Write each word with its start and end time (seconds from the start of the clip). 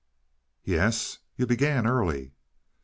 "Yes? 0.63 1.19
You 1.37 1.45
began 1.45 1.85
early." 1.85 2.33